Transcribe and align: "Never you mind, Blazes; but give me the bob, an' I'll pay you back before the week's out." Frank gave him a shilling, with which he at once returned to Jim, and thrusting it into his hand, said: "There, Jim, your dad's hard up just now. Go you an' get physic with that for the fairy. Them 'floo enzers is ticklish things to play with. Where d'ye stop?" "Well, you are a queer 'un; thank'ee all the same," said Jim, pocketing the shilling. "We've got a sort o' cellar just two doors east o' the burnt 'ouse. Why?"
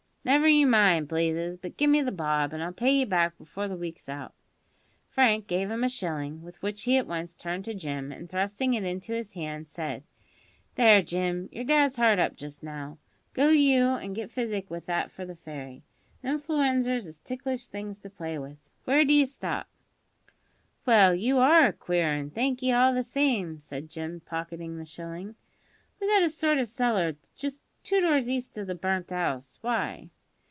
"Never 0.23 0.47
you 0.47 0.67
mind, 0.67 1.07
Blazes; 1.07 1.57
but 1.57 1.77
give 1.77 1.89
me 1.89 1.99
the 2.03 2.11
bob, 2.11 2.53
an' 2.53 2.61
I'll 2.61 2.71
pay 2.71 2.91
you 2.91 3.07
back 3.07 3.35
before 3.39 3.67
the 3.67 3.75
week's 3.75 4.07
out." 4.07 4.35
Frank 5.09 5.47
gave 5.47 5.71
him 5.71 5.83
a 5.83 5.89
shilling, 5.89 6.43
with 6.43 6.61
which 6.61 6.83
he 6.83 6.95
at 6.97 7.07
once 7.07 7.35
returned 7.35 7.65
to 7.65 7.73
Jim, 7.73 8.11
and 8.11 8.29
thrusting 8.29 8.75
it 8.75 8.83
into 8.83 9.13
his 9.13 9.33
hand, 9.33 9.67
said: 9.67 10.03
"There, 10.75 11.01
Jim, 11.01 11.49
your 11.51 11.63
dad's 11.63 11.95
hard 11.95 12.19
up 12.19 12.35
just 12.35 12.61
now. 12.61 12.99
Go 13.33 13.49
you 13.49 13.85
an' 13.95 14.13
get 14.13 14.29
physic 14.29 14.69
with 14.69 14.85
that 14.85 15.09
for 15.09 15.25
the 15.25 15.35
fairy. 15.35 15.81
Them 16.21 16.39
'floo 16.39 16.59
enzers 16.61 17.07
is 17.07 17.17
ticklish 17.19 17.65
things 17.65 17.97
to 17.97 18.09
play 18.11 18.37
with. 18.37 18.57
Where 18.85 19.03
d'ye 19.03 19.23
stop?" 19.25 19.67
"Well, 20.85 21.15
you 21.15 21.39
are 21.39 21.65
a 21.65 21.73
queer 21.73 22.13
'un; 22.13 22.29
thank'ee 22.29 22.71
all 22.71 22.93
the 22.93 23.03
same," 23.03 23.59
said 23.59 23.89
Jim, 23.89 24.19
pocketing 24.19 24.77
the 24.77 24.85
shilling. 24.85 25.33
"We've 25.99 26.11
got 26.11 26.21
a 26.21 26.29
sort 26.29 26.59
o' 26.59 26.63
cellar 26.65 27.15
just 27.35 27.63
two 27.83 27.99
doors 27.99 28.29
east 28.29 28.55
o' 28.59 28.63
the 28.63 28.75
burnt 28.75 29.11
'ouse. 29.11 29.57
Why?" 29.61 30.07